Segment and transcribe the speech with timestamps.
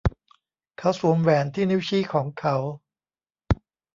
[0.77, 2.55] เขาสวมแหวนที่นิ้วชี้ของเขา